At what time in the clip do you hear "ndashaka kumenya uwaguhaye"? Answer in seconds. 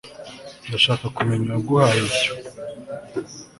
0.67-1.99